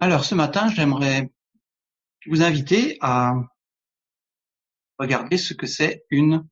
[0.00, 1.30] Alors ce matin, j'aimerais
[2.26, 3.34] vous inviter à
[4.98, 6.48] regarder ce que c'est une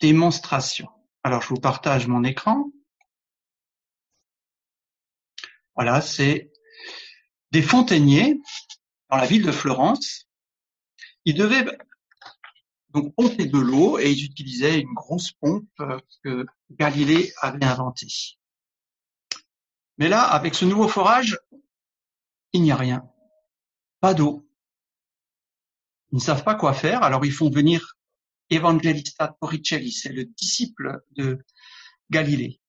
[0.00, 0.88] démonstration.
[1.22, 2.70] Alors je vous partage mon écran.
[5.74, 6.50] Voilà, c'est
[7.50, 8.40] des fontainiers
[9.10, 10.28] dans la ville de Florence.
[11.24, 11.66] Ils devaient
[12.90, 15.68] donc pomper de l'eau et ils utilisaient une grosse pompe
[16.24, 18.08] que Galilée avait inventée.
[19.98, 21.38] Mais là, avec ce nouveau forage,
[22.52, 23.08] il n'y a rien.
[24.00, 24.48] Pas d'eau.
[26.10, 27.96] Ils ne savent pas quoi faire, alors ils font venir
[28.50, 31.44] Evangelista Torricelli, c'est le disciple de
[32.10, 32.60] Galilée.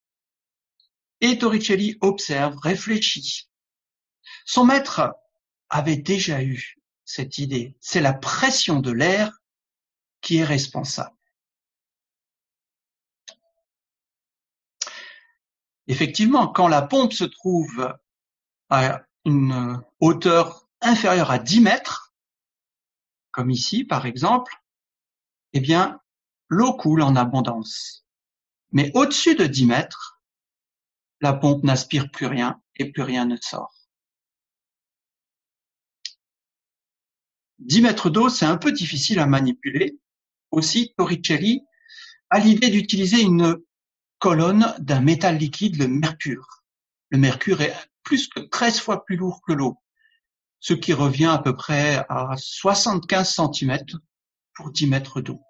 [1.19, 3.49] Et Torricelli observe, réfléchit.
[4.45, 5.13] Son maître
[5.69, 7.75] avait déjà eu cette idée.
[7.81, 9.41] C'est la pression de l'air
[10.21, 11.15] qui est responsable.
[15.87, 17.93] Effectivement, quand la pompe se trouve
[18.69, 22.13] à une hauteur inférieure à 10 mètres,
[23.31, 24.53] comme ici par exemple,
[25.53, 25.99] eh bien,
[26.49, 28.05] l'eau coule en abondance.
[28.71, 30.21] Mais au-dessus de 10 mètres,
[31.21, 33.73] la pompe n'aspire plus rien et plus rien ne sort.
[37.59, 39.97] 10 mètres d'eau, c'est un peu difficile à manipuler.
[40.51, 41.61] Aussi, Torricelli
[42.29, 43.57] a l'idée d'utiliser une
[44.19, 46.63] colonne d'un métal liquide, le mercure.
[47.09, 49.81] Le mercure est plus que 13 fois plus lourd que l'eau,
[50.59, 53.77] ce qui revient à peu près à 75 cm
[54.53, 55.41] pour 10 mètres d'eau.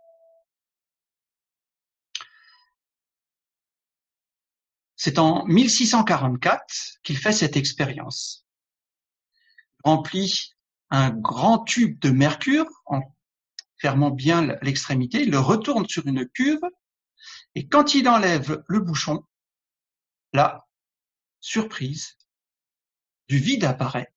[4.95, 8.45] C'est en 1644 qu'il fait cette expérience.
[9.85, 10.53] Il remplit
[10.91, 13.01] un grand tube de mercure en
[13.77, 16.61] fermant bien l'extrémité, il le retourne sur une cuve
[17.55, 19.25] et quand il enlève le bouchon,
[20.31, 20.65] là,
[21.41, 22.17] surprise,
[23.27, 24.13] du vide apparaît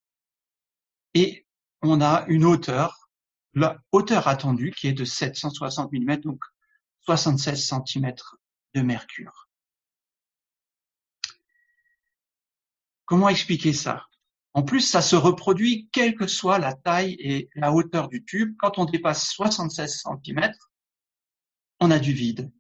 [1.14, 1.46] et
[1.82, 3.08] on a une hauteur,
[3.54, 6.44] la hauteur attendue qui est de 760 mm, donc
[7.02, 8.14] 76 cm
[8.74, 9.48] de mercure.
[13.06, 14.04] Comment expliquer ça?
[14.52, 18.56] En plus, ça se reproduit quelle que soit la taille et la hauteur du tube.
[18.58, 20.50] Quand on dépasse 76 cm,
[21.80, 22.50] on a du vide.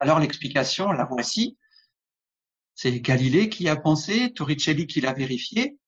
[0.00, 1.56] Alors l'explication, la voici.
[2.80, 5.80] C'est Galilée qui a pensé, Torricelli qui l'a vérifié.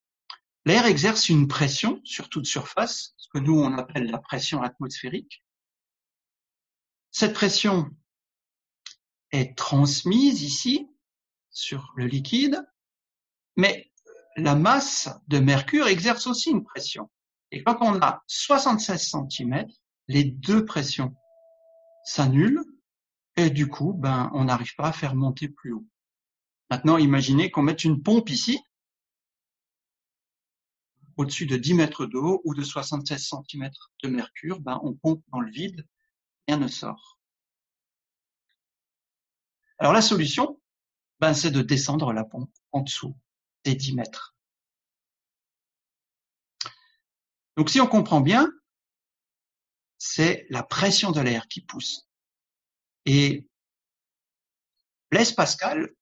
[0.65, 5.45] L'air exerce une pression sur toute surface, ce que nous on appelle la pression atmosphérique.
[7.13, 7.89] Cette pression
[9.31, 10.89] est transmise ici
[11.53, 12.61] sur le liquide,
[13.57, 13.93] mais
[14.35, 17.09] la masse de mercure exerce aussi une pression.
[17.53, 19.65] Et quand on a 76 cm,
[20.09, 21.15] les deux pressions
[22.05, 22.65] s'annulent
[23.37, 25.87] et du coup, ben, on n'arrive pas à faire monter plus haut.
[26.71, 28.61] Maintenant, imaginez qu'on mette une pompe ici,
[31.17, 33.71] au-dessus de 10 mètres d'eau ou de 76 cm
[34.03, 35.87] de mercure, ben, on pompe dans le vide,
[36.49, 37.19] rien ne sort.
[39.79, 40.61] Alors la solution,
[41.19, 43.17] ben, c'est de descendre la pompe en dessous
[43.65, 44.35] des 10 mètres.
[47.57, 48.51] Donc si on comprend bien,
[49.99, 52.09] c'est la pression de l'air qui pousse.
[53.05, 53.47] Et
[55.11, 55.95] Blaise Pascal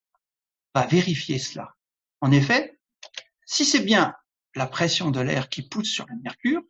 [0.80, 1.74] va vérifier cela.
[2.20, 2.78] En effet,
[3.46, 4.14] si c'est bien
[4.54, 6.62] la pression de l'air qui pousse sur le mercure,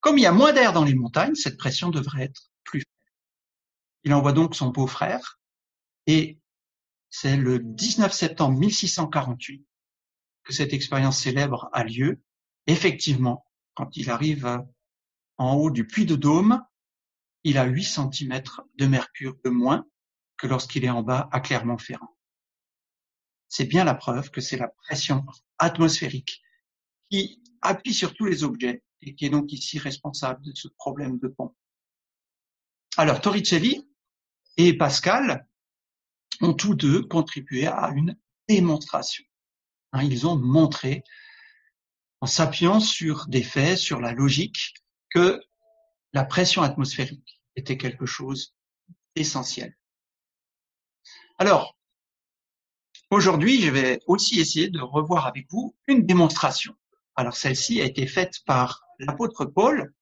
[0.00, 3.14] comme il y a moins d'air dans les montagnes, cette pression devrait être plus faible.
[4.04, 5.40] Il envoie donc son beau-frère
[6.06, 6.38] et
[7.10, 9.66] c'est le 19 septembre 1648
[10.44, 12.20] que cette expérience célèbre a lieu.
[12.66, 13.44] Effectivement,
[13.74, 14.62] quand il arrive
[15.38, 16.62] en haut du puits de Dôme,
[17.44, 18.42] il a 8 cm
[18.76, 19.86] de mercure de moins
[20.36, 22.17] que lorsqu'il est en bas à Clermont-Ferrand.
[23.48, 25.24] C'est bien la preuve que c'est la pression
[25.58, 26.42] atmosphérique
[27.10, 31.18] qui appuie sur tous les objets et qui est donc ici responsable de ce problème
[31.18, 31.54] de pont.
[32.96, 33.88] Alors Torricelli
[34.56, 35.48] et Pascal
[36.40, 38.16] ont tous deux contribué à une
[38.48, 39.24] démonstration.
[39.92, 41.04] Hein, ils ont montré,
[42.20, 44.74] en s'appuyant sur des faits, sur la logique,
[45.10, 45.40] que
[46.12, 48.54] la pression atmosphérique était quelque chose
[49.14, 49.76] d'essentiel.
[51.38, 51.77] Alors,
[53.10, 56.74] aujourd'hui, je vais aussi essayer de revoir avec vous une démonstration.
[57.16, 59.92] Alors, celle-ci a été faite par l'apôtre Paul.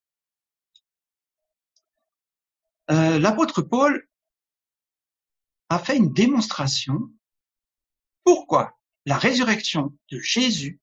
[2.91, 4.06] Euh, l'apôtre Paul
[5.69, 7.11] a fait une démonstration
[8.26, 10.81] pourquoi la résurrection de Jésus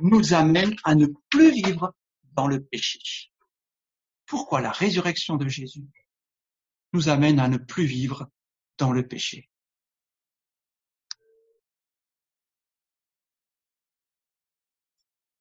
[0.00, 1.94] nous amène à ne plus vivre
[2.32, 2.98] dans le péché?
[4.26, 5.86] Pourquoi la résurrection de Jésus
[6.92, 8.28] nous amène à ne plus vivre
[8.78, 9.48] dans le péché?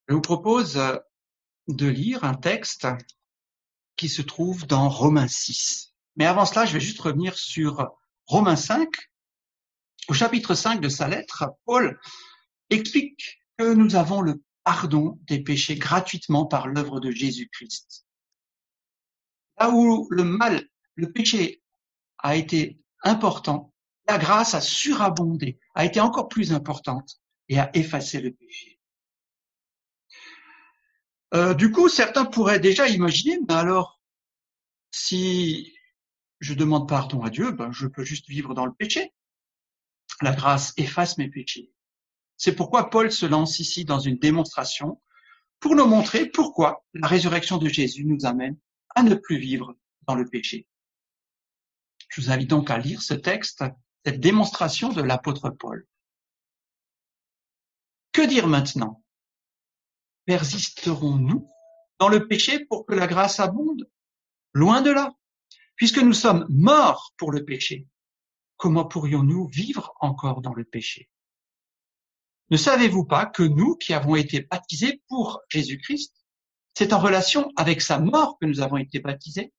[0.07, 0.97] Je vous propose euh,
[1.67, 2.87] de lire un texte
[3.95, 5.93] qui se trouve dans Romains 6.
[6.15, 7.91] Mais avant cela, je vais juste revenir sur
[8.25, 8.89] Romains 5.
[10.07, 11.99] Au chapitre 5 de sa lettre, Paul
[12.69, 18.05] explique que nous avons le pardon des péchés gratuitement par l'œuvre de Jésus-Christ.
[19.59, 21.63] Là où le mal, le péché
[22.17, 23.73] a été important,
[24.07, 28.74] la grâce a surabondé, a été encore plus importante et a effacé le péché.
[31.35, 33.99] Euh, du coup, certains pourraient déjà imaginer, mais alors,
[34.91, 35.75] si
[36.39, 39.13] je demande pardon à Dieu, ben, je peux juste vivre dans le péché.
[40.21, 41.73] La grâce efface mes péchés.
[42.37, 45.01] C'est pourquoi Paul se lance ici dans une démonstration
[45.59, 48.57] pour nous montrer pourquoi la résurrection de Jésus nous amène
[48.95, 49.75] à ne plus vivre
[50.07, 50.67] dans le péché.
[52.09, 53.63] Je vous invite donc à lire ce texte,
[54.05, 55.85] cette démonstration de l'apôtre Paul.
[58.13, 59.04] Que dire maintenant?
[60.25, 61.49] Persisterons-nous
[61.99, 63.89] dans le péché pour que la grâce abonde
[64.53, 65.11] Loin de là.
[65.75, 67.87] Puisque nous sommes morts pour le péché,
[68.55, 71.09] comment pourrions-nous vivre encore dans le péché
[72.49, 76.15] Ne savez-vous pas que nous qui avons été baptisés pour Jésus-Christ,
[76.73, 79.53] c'est en relation avec sa mort que nous avons été baptisés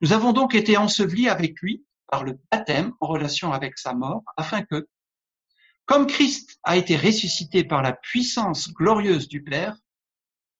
[0.00, 4.22] Nous avons donc été ensevelis avec lui par le baptême en relation avec sa mort,
[4.36, 4.88] afin que,
[5.92, 9.76] comme Christ a été ressuscité par la puissance glorieuse du Père,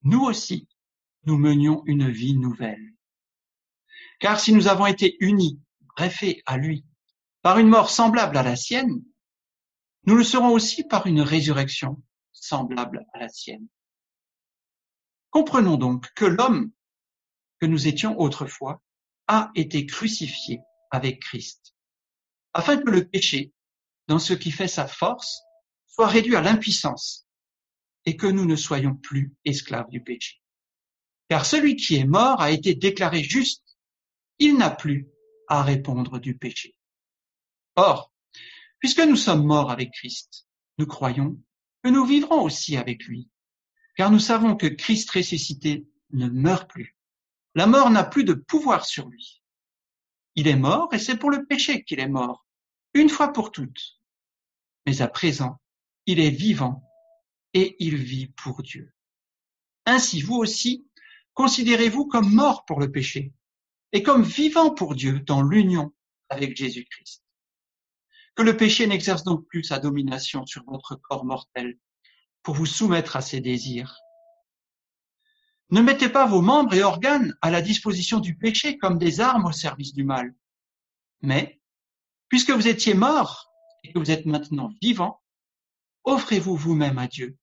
[0.03, 0.69] nous aussi,
[1.25, 2.93] nous menions une vie nouvelle.
[4.21, 5.59] Car si nous avons été unis,
[5.97, 6.85] greffés à lui,
[7.41, 9.03] par une mort semblable à la sienne,
[10.05, 12.03] nous le serons aussi par une résurrection
[12.33, 13.67] semblable à la sienne.
[15.31, 16.73] Comprenons donc que l'homme
[17.59, 18.83] que nous étions autrefois
[19.29, 21.75] a été crucifié avec Christ,
[22.53, 23.55] afin que le péché,
[24.13, 25.41] dans ce qui fait sa force,
[25.87, 27.27] soit réduit à l'impuissance,
[28.05, 30.43] et que nous ne soyons plus esclaves du péché.
[31.31, 33.65] Car celui qui est mort a été déclaré juste
[34.39, 35.09] il n'a plus
[35.49, 36.77] à répondre du péché.
[37.75, 38.13] Or,
[38.81, 41.41] puisque nous sommes morts avec Christ, nous croyons
[41.83, 43.31] que nous vivrons aussi avec lui,
[43.97, 46.99] car nous savons que Christ ressuscité ne meurt plus.
[47.55, 49.43] La mort n'a plus de pouvoir sur lui.
[50.35, 52.45] Il est mort et c'est pour le péché qu'il est mort,
[52.93, 54.02] une fois pour toutes.
[54.87, 55.61] Mais à présent,
[56.07, 56.83] il est vivant
[57.55, 58.93] et il vit pour Dieu.
[59.87, 60.87] Ainsi, vous aussi,
[61.35, 63.33] considérez-vous comme mort pour le péché
[63.93, 65.93] et comme vivant pour Dieu dans l'union
[66.29, 67.23] avec Jésus-Christ.
[68.35, 71.79] Que le péché n'exerce donc plus sa domination sur votre corps mortel
[72.43, 73.99] pour vous soumettre à ses désirs.
[75.71, 79.47] Ne mettez pas vos membres et organes à la disposition du péché comme des armes
[79.47, 80.35] au service du mal.
[81.21, 81.61] Mais,
[82.29, 83.52] puisque vous étiez morts
[83.85, 85.23] et que vous êtes maintenant vivants,
[86.05, 87.37] offrez-vous vous-même à Dieu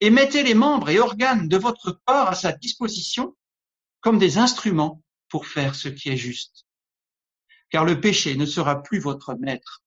[0.00, 3.36] et mettez les membres et organes de votre corps à sa disposition
[4.00, 6.66] comme des instruments pour faire ce qui est juste.
[7.70, 9.82] Car le péché ne sera plus votre maître,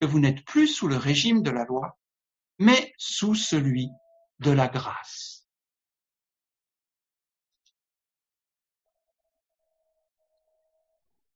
[0.00, 1.98] que vous n'êtes plus sous le régime de la loi,
[2.58, 3.88] mais sous celui
[4.40, 5.46] de la grâce.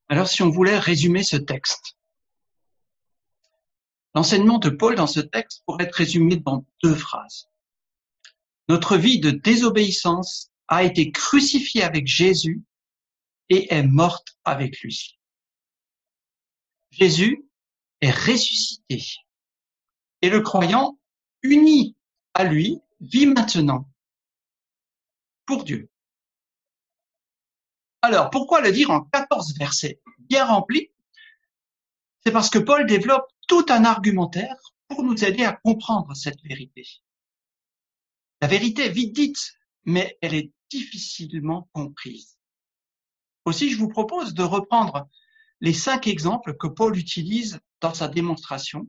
[0.09, 1.97] Alors si on voulait résumer ce texte,
[4.15, 7.49] l'enseignement de Paul dans ce texte pourrait être résumé dans deux phrases.
[8.69, 12.63] Notre vie de désobéissance a été crucifiée avec Jésus
[13.49, 15.19] et est morte avec lui.
[16.91, 17.45] Jésus
[18.01, 19.03] est ressuscité
[20.21, 20.99] et le croyant
[21.43, 21.97] uni
[22.35, 23.89] à lui vit maintenant
[25.47, 25.91] pour Dieu.
[28.03, 30.91] Alors, pourquoi le dire en 14 versets bien remplis?
[32.25, 34.57] C'est parce que Paul développe tout un argumentaire
[34.89, 36.87] pour nous aider à comprendre cette vérité.
[38.41, 39.53] La vérité est vite dite,
[39.85, 42.39] mais elle est difficilement comprise.
[43.45, 45.07] Aussi, je vous propose de reprendre
[45.61, 48.89] les cinq exemples que Paul utilise dans sa démonstration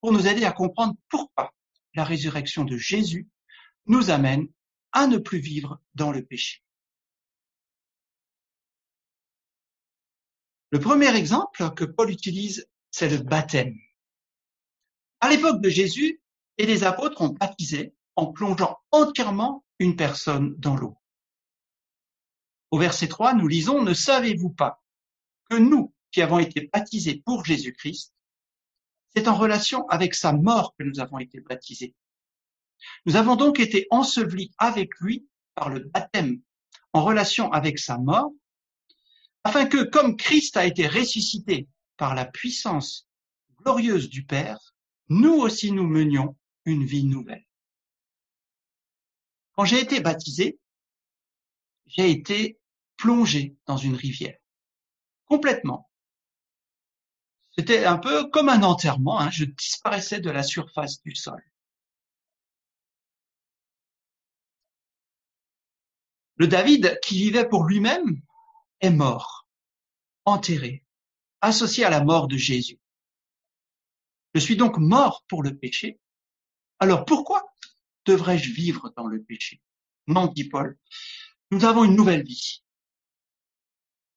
[0.00, 1.52] pour nous aider à comprendre pourquoi
[1.92, 3.28] la résurrection de Jésus
[3.84, 4.48] nous amène
[4.92, 6.62] à ne plus vivre dans le péché.
[10.70, 13.76] Le premier exemple que Paul utilise, c'est le baptême.
[15.20, 16.20] À l'époque de Jésus,
[16.58, 20.96] et les apôtres ont baptisé en plongeant entièrement une personne dans l'eau.
[22.70, 24.82] Au verset 3, nous lisons, Ne savez-vous pas
[25.48, 28.12] que nous, qui avons été baptisés pour Jésus-Christ,
[29.14, 31.94] c'est en relation avec sa mort que nous avons été baptisés.
[33.06, 36.40] Nous avons donc été ensevelis avec lui par le baptême
[36.92, 38.30] en relation avec sa mort,
[39.44, 43.08] afin que, comme Christ a été ressuscité par la puissance
[43.62, 44.69] glorieuse du Père,
[45.10, 47.44] nous aussi nous menions une vie nouvelle.
[49.52, 50.58] Quand j'ai été baptisé,
[51.86, 52.58] j'ai été
[52.96, 54.38] plongé dans une rivière.
[55.26, 55.90] Complètement.
[57.56, 59.30] C'était un peu comme un enterrement, hein.
[59.30, 61.42] je disparaissais de la surface du sol.
[66.36, 68.22] Le David qui vivait pour lui-même
[68.80, 69.46] est mort,
[70.24, 70.84] enterré,
[71.42, 72.79] associé à la mort de Jésus.
[74.34, 76.00] Je suis donc mort pour le péché.
[76.78, 77.44] Alors pourquoi
[78.04, 79.60] devrais-je vivre dans le péché?
[80.06, 80.78] Non, dit Paul.
[81.50, 82.62] Nous avons une nouvelle vie.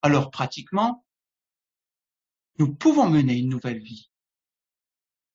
[0.01, 1.05] Alors pratiquement,
[2.59, 4.11] nous pouvons mener une nouvelle vie.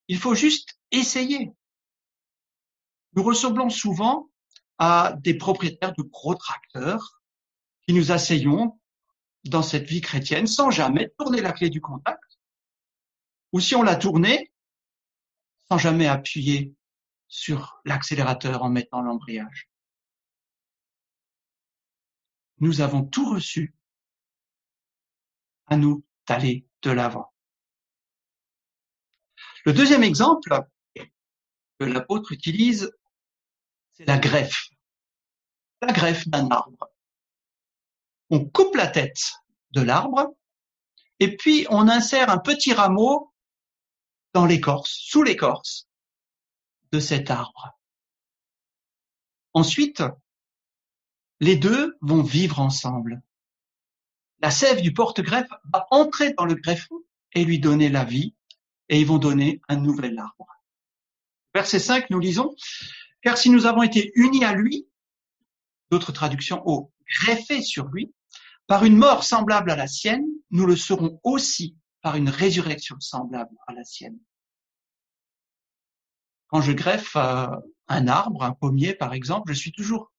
[0.06, 1.52] Il faut juste essayer.
[3.14, 4.30] Nous ressemblons souvent
[4.78, 7.20] à des propriétaires de gros tracteurs
[7.86, 8.78] qui nous asseyons
[9.44, 12.22] dans cette vie chrétienne sans jamais tourner la clé du contact.
[13.52, 14.52] Ou si on l'a tournée,
[15.70, 16.74] sans jamais appuyer
[17.28, 19.68] sur l'accélérateur en mettant l'embrayage.
[22.58, 23.74] Nous avons tout reçu
[25.66, 27.32] à nous d'aller de l'avant.
[29.64, 30.58] Le deuxième exemple
[30.94, 32.90] que l'apôtre utilise,
[33.92, 34.70] c'est la greffe.
[35.82, 36.88] La greffe d'un arbre.
[38.30, 39.22] On coupe la tête
[39.72, 40.34] de l'arbre
[41.20, 43.32] et puis on insère un petit rameau
[44.32, 45.88] dans l'écorce, sous l'écorce
[46.92, 47.78] de cet arbre.
[49.52, 50.02] Ensuite,
[51.40, 53.22] les deux vont vivre ensemble.
[54.40, 56.96] La sève du porte-greffe va entrer dans le greffon
[57.32, 58.34] et lui donner la vie,
[58.88, 60.46] et ils vont donner un nouvel arbre.
[61.54, 62.54] Verset 5, nous lisons,
[63.22, 64.88] car si nous avons été unis à lui,
[65.90, 68.12] d'autres traductions au greffé sur lui,
[68.66, 71.76] par une mort semblable à la sienne, nous le serons aussi
[72.16, 74.18] une résurrection semblable à la sienne.
[76.48, 77.48] Quand je greffe euh,
[77.88, 80.12] un arbre, un pommier par exemple, je suis toujours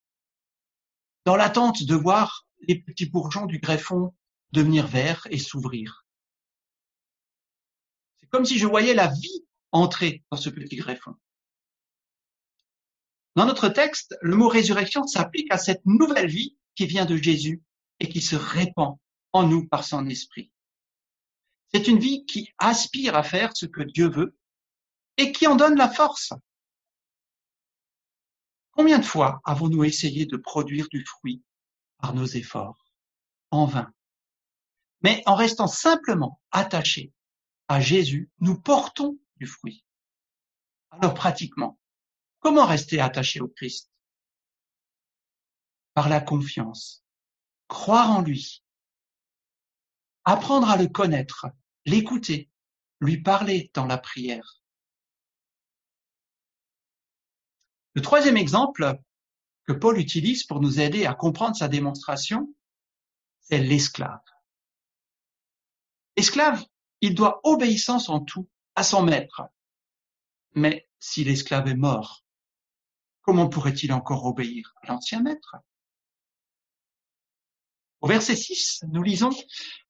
[1.26, 4.14] dans l'attente de voir les petits bourgeons du greffon
[4.52, 6.06] devenir verts et s'ouvrir.
[8.22, 11.16] C'est comme si je voyais la vie entrer dans ce petit greffon.
[13.36, 17.62] Dans notre texte, le mot résurrection s'applique à cette nouvelle vie qui vient de Jésus
[18.00, 18.98] et qui se répand
[19.34, 20.52] en nous par son esprit.
[21.74, 24.38] C'est une vie qui aspire à faire ce que Dieu veut
[25.18, 26.34] et qui en donne la force.
[28.72, 31.44] Combien de fois avons-nous essayé de produire du fruit
[31.98, 32.86] par nos efforts?
[33.52, 33.92] En vain.
[35.02, 37.12] Mais en restant simplement attachés
[37.68, 39.86] à Jésus, nous portons du fruit.
[40.92, 41.80] Alors pratiquement,
[42.40, 43.92] comment rester attaché au Christ?
[45.94, 47.04] Par la confiance,
[47.68, 48.64] croire en lui,
[50.32, 51.48] apprendre à le connaître,
[51.86, 52.52] l'écouter,
[53.00, 54.62] lui parler dans la prière.
[57.96, 59.00] Le troisième exemple
[59.66, 62.54] que Paul utilise pour nous aider à comprendre sa démonstration,
[63.40, 64.22] c'est l'esclave.
[66.16, 66.64] L'esclave,
[67.02, 69.42] il doit obéissance en tout à son maître.
[70.54, 72.24] Mais si l'esclave est mort,
[73.22, 75.56] comment pourrait-il encore obéir à l'ancien maître?
[78.02, 79.32] Au verset 6, nous lisons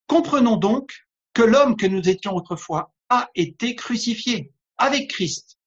[0.10, 5.60] Comprenons donc que l'homme que nous étions autrefois a été crucifié avec Christ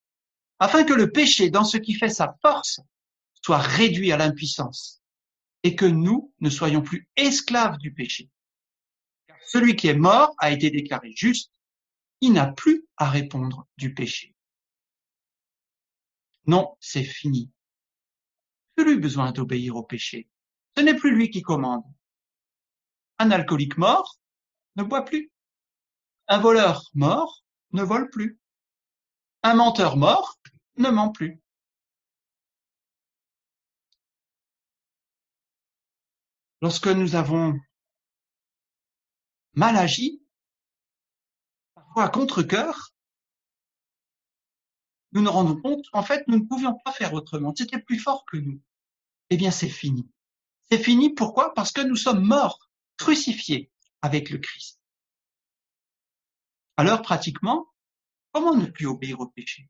[0.58, 2.80] afin que le péché, dans ce qui fait sa force,
[3.40, 5.00] soit réduit à l'impuissance,
[5.62, 8.30] et que nous ne soyons plus esclaves du péché.
[9.28, 11.52] Car celui qui est mort a été déclaré juste,
[12.20, 14.34] il n'a plus à répondre du péché.
[16.46, 17.50] Non, c'est fini.
[18.74, 20.28] Plus besoin d'obéir au péché.
[20.76, 21.84] Ce n'est plus lui qui commande.
[23.18, 24.18] Un alcoolique mort
[24.76, 25.30] ne boit plus.
[26.28, 28.38] Un voleur mort ne vole plus.
[29.42, 30.38] Un menteur mort
[30.76, 31.40] ne ment plus.
[36.60, 37.58] Lorsque nous avons
[39.54, 40.22] mal agi,
[41.74, 42.92] parfois à contre-cœur,
[45.10, 47.52] nous nous rendons compte qu'en fait, nous ne pouvions pas faire autrement.
[47.54, 48.60] C'était plus fort que nous.
[49.28, 50.08] Eh bien, c'est fini.
[50.70, 51.52] C'est fini pourquoi?
[51.52, 53.71] Parce que nous sommes morts, crucifiés
[54.02, 54.80] avec le Christ.
[56.76, 57.72] Alors, pratiquement,
[58.32, 59.68] comment ne plus obéir au péché?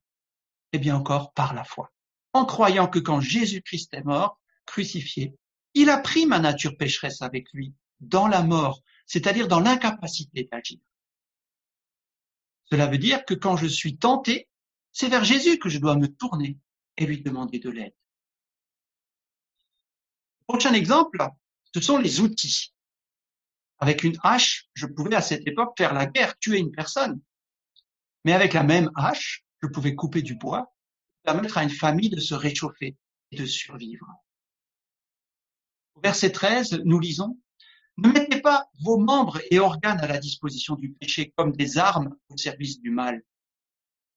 [0.73, 1.93] Et bien encore par la foi.
[2.33, 5.35] En croyant que quand Jésus-Christ est mort, crucifié,
[5.75, 10.79] il a pris ma nature pécheresse avec lui dans la mort, c'est-à-dire dans l'incapacité d'agir.
[12.65, 14.49] Cela veut dire que quand je suis tenté,
[14.93, 16.59] c'est vers Jésus que je dois me tourner
[16.97, 17.95] et lui demander de l'aide.
[20.47, 21.27] Prochain exemple,
[21.75, 22.72] ce sont les outils.
[23.83, 27.21] Avec une hache, je pouvais à cette époque faire la guerre, tuer une personne.
[28.25, 30.73] Mais avec la même hache, je pouvais couper du bois,
[31.25, 32.97] permettre à une famille de se réchauffer
[33.33, 34.07] et de survivre.
[36.01, 37.41] Verset 13, nous lisons,
[37.97, 42.15] Ne mettez pas vos membres et organes à la disposition du péché comme des armes
[42.29, 43.21] au service du mal.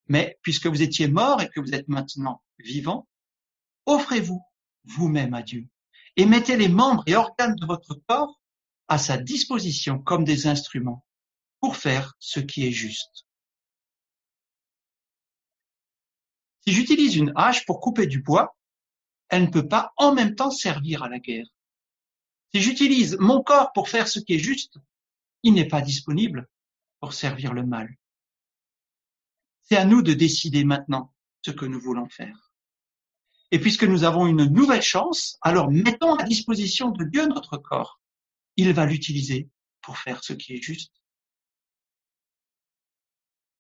[0.07, 3.07] Mais puisque vous étiez morts et que vous êtes maintenant vivants,
[3.87, 4.43] offrez-vous
[4.83, 5.67] vous-même à Dieu
[6.17, 8.39] et mettez les membres et organes de votre corps
[8.87, 11.05] à sa disposition comme des instruments
[11.59, 13.25] pour faire ce qui est juste.
[16.65, 18.57] Si j'utilise une hache pour couper du bois,
[19.29, 21.47] elle ne peut pas en même temps servir à la guerre.
[22.53, 24.77] Si j'utilise mon corps pour faire ce qui est juste,
[25.43, 26.47] il n'est pas disponible
[26.99, 27.95] pour servir le mal.
[29.61, 31.13] C'est à nous de décider maintenant
[31.43, 32.51] ce que nous voulons faire.
[33.51, 37.99] Et puisque nous avons une nouvelle chance, alors mettons à disposition de Dieu notre corps.
[38.57, 39.49] Il va l'utiliser
[39.81, 40.93] pour faire ce qui est juste.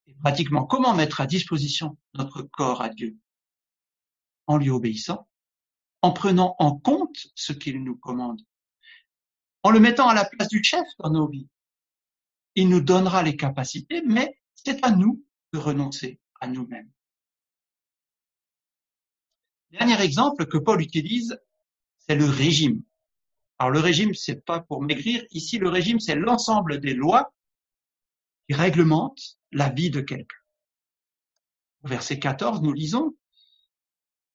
[0.07, 3.17] Et pratiquement, comment mettre à disposition notre corps à Dieu?
[4.47, 5.27] En lui obéissant,
[6.01, 8.41] en prenant en compte ce qu'il nous commande,
[9.63, 11.49] en le mettant à la place du chef dans nos vies.
[12.53, 16.91] Il nous donnera les capacités, mais c'est à nous de renoncer à nous-mêmes.
[19.71, 21.37] Dernier exemple que Paul utilise,
[21.97, 22.83] c'est le régime.
[23.57, 25.23] Alors le régime, c'est pas pour maigrir.
[25.31, 27.33] Ici, le régime, c'est l'ensemble des lois
[28.47, 30.35] qui réglementent la vie de quelqu'un.
[31.83, 33.15] Au verset 14, nous lisons,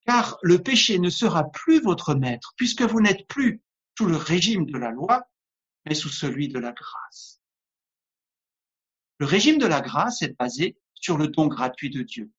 [0.07, 3.63] car le péché ne sera plus votre maître, puisque vous n'êtes plus
[3.99, 5.25] sous le régime de la loi,
[5.85, 7.41] mais sous celui de la grâce.
[9.19, 12.31] Le régime de la grâce est basé sur le don gratuit de Dieu,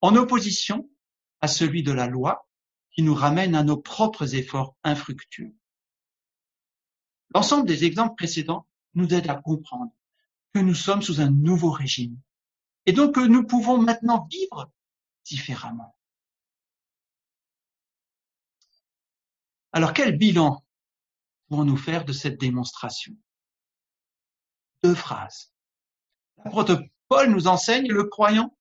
[0.00, 0.90] en opposition
[1.40, 2.48] à celui de la loi
[2.90, 5.54] qui nous ramène à nos propres efforts infructueux.
[7.34, 9.92] L'ensemble des exemples précédents nous aide à comprendre
[10.52, 12.18] que nous sommes sous un nouveau régime
[12.86, 14.70] et donc que nous pouvons maintenant vivre
[15.24, 15.96] différemment.
[19.72, 20.64] Alors quel bilan
[21.48, 23.14] pouvons-nous faire de cette démonstration?
[24.82, 25.52] Deux phrases.
[26.44, 28.56] L'apôtre Paul nous enseigne le croyant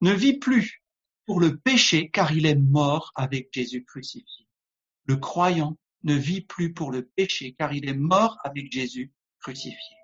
[0.00, 0.82] ne vit plus
[1.24, 4.48] pour le péché car il est mort avec Jésus crucifié.
[5.04, 9.96] Le croyant ne vit plus pour le péché car il est mort avec Jésus crucifié.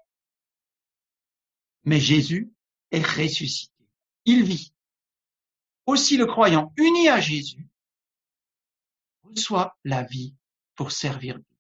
[1.84, 2.52] Mais Jésus
[2.90, 3.88] est ressuscité.
[4.24, 4.72] Il vit.
[5.86, 7.66] Aussi le croyant uni à Jésus
[9.22, 10.34] reçoit la vie
[10.74, 11.56] pour servir Dieu.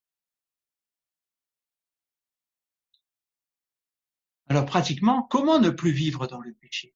[4.48, 6.94] Alors pratiquement, comment ne plus vivre dans le péché?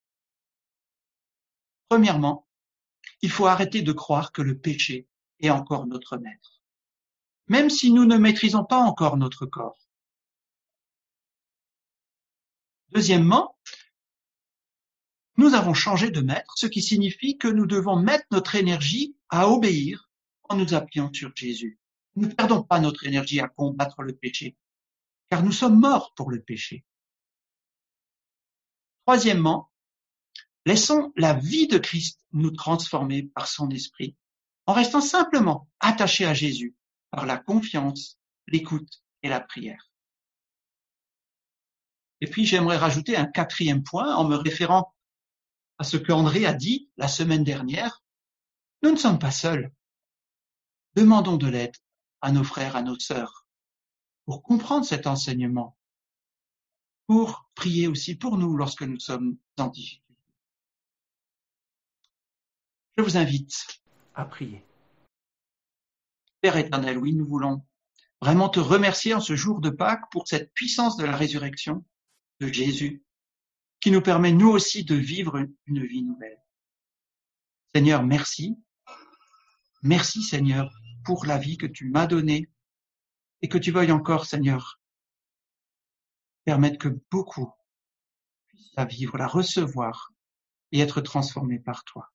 [1.89, 2.49] Premièrement,
[3.21, 5.07] il faut arrêter de croire que le péché
[5.41, 6.62] est encore notre maître,
[7.49, 9.79] même si nous ne maîtrisons pas encore notre corps.
[12.91, 13.57] Deuxièmement,
[15.37, 19.49] nous avons changé de maître, ce qui signifie que nous devons mettre notre énergie à
[19.49, 20.11] obéir
[20.45, 21.79] en nous appuyant sur Jésus.
[22.17, 24.57] Ne perdons pas notre énergie à combattre le péché,
[25.31, 26.85] car nous sommes morts pour le péché.
[29.07, 29.73] Troisièmement,
[30.65, 34.17] Laissons la vie de Christ nous transformer par son esprit,
[34.67, 36.77] en restant simplement attachés à Jésus
[37.13, 39.93] par la confiance, l'écoute et la prière.
[42.21, 44.95] Et puis j'aimerais rajouter un quatrième point en me référant
[45.79, 48.03] à ce que André a dit la semaine dernière.
[48.83, 49.73] Nous ne sommes pas seuls.
[50.95, 51.77] Demandons de l'aide
[52.23, 53.47] à nos frères, à nos sœurs,
[54.25, 55.77] pour comprendre cet enseignement,
[57.07, 60.03] pour prier aussi pour nous lorsque nous sommes en difficulté.
[62.97, 63.81] Je vous invite
[64.15, 64.65] à prier.
[66.43, 67.65] Père éternel, oui, nous voulons
[68.21, 71.85] vraiment te remercier en ce jour de Pâques pour cette puissance de la résurrection
[72.41, 73.05] de Jésus
[73.81, 76.41] qui nous permet nous aussi de vivre une vie nouvelle.
[77.73, 78.57] Seigneur, merci.
[79.83, 80.73] Merci Seigneur
[81.05, 82.51] pour la vie que tu m'as donnée
[83.41, 84.81] et que tu veuilles encore, Seigneur,
[86.45, 87.53] permettre que beaucoup
[88.49, 90.13] puissent la vivre, la recevoir
[90.73, 92.13] et être transformés par toi.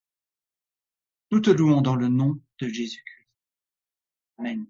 [1.31, 3.16] Nous te louons dans le nom de Jésus-Christ.
[4.39, 4.67] Amen.